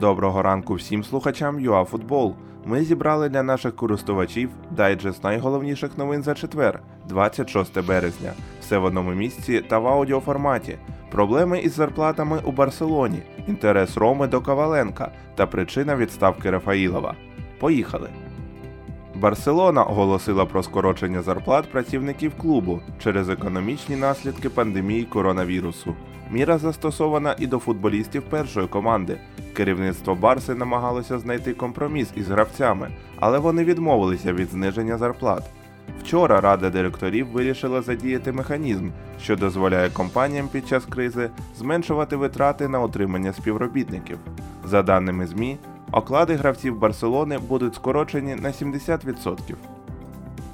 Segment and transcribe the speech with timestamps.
[0.00, 2.34] Доброго ранку всім слухачам ЮАФутбол.
[2.64, 8.32] Ми зібрали для наших користувачів дайджест найголовніших новин за четвер, 26 березня.
[8.60, 10.78] Все в одному місці та в аудіоформаті.
[11.10, 17.14] Проблеми із зарплатами у Барселоні, інтерес Роми до Коваленка та причина відставки Рафаїлова.
[17.60, 18.08] Поїхали!
[19.22, 25.94] Барселона оголосила про скорочення зарплат працівників клубу через економічні наслідки пандемії коронавірусу.
[26.30, 29.18] Міра застосована і до футболістів першої команди.
[29.54, 32.90] Керівництво Барси намагалося знайти компроміс із гравцями,
[33.20, 35.42] але вони відмовилися від зниження зарплат.
[36.00, 38.88] Вчора Рада директорів вирішила задіяти механізм,
[39.20, 44.18] що дозволяє компаніям під час кризи зменшувати витрати на отримання співробітників.
[44.64, 45.58] За даними ЗМІ,
[45.92, 49.36] оклади гравців Барселони будуть скорочені на 70%.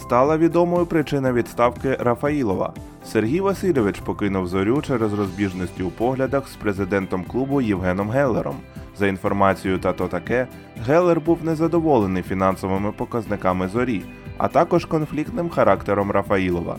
[0.00, 2.72] Стала відомою причина відставки Рафаїлова.
[3.04, 8.56] Сергій Васильович покинув зорю через розбіжності у поглядах з президентом клубу Євгеном Геллером.
[8.98, 10.46] За інформацією та то таке,
[10.86, 14.02] Геллер був незадоволений фінансовими показниками зорі,
[14.38, 16.76] а також конфліктним характером Рафаїлова.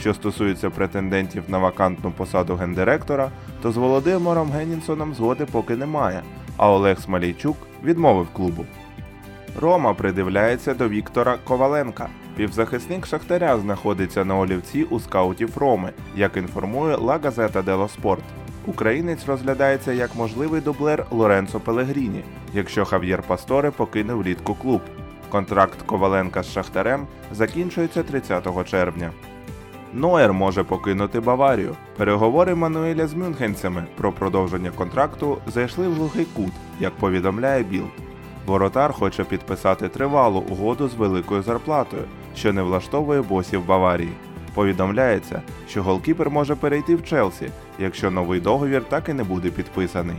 [0.00, 3.30] Що стосується претендентів на вакантну посаду гендиректора,
[3.62, 6.22] то з Володимиром Геннінсоном згоди поки немає,
[6.56, 8.66] а Олег Смалійчук відмовив клубу.
[9.60, 12.08] Рома придивляється до Віктора Коваленка.
[12.36, 18.22] Півзахисник Шахтаря знаходиться на олівці у скаутів Роми, як інформує La Gazzetta dello Sport.
[18.66, 24.80] Українець розглядається як можливий дублер Лоренцо Пелегріні, якщо Хав'єр Пасторе покине влітку клуб.
[25.28, 29.10] Контракт Коваленка з Шахтарем закінчується 30 червня.
[29.94, 31.76] Ноєр може покинути Баварію.
[31.96, 37.90] Переговори Мануеля з мюнхенцями про продовження контракту зайшли в глухий кут, як повідомляє Білд.
[38.46, 42.02] Воротар хоче підписати тривалу угоду з великою зарплатою,
[42.36, 44.12] що не влаштовує босів Баварії.
[44.54, 50.16] Повідомляється, що голкіпер може перейти в Челсі, якщо новий договір так і не буде підписаний.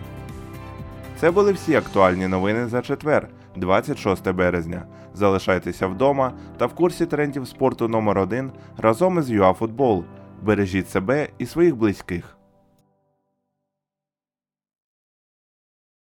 [1.20, 4.86] Це були всі актуальні новини за четвер, 26 березня.
[5.14, 10.04] Залишайтеся вдома та в курсі трендів спорту номер 1 разом із ЮАФутбол.
[10.42, 12.38] Бережіть себе і своїх близьких.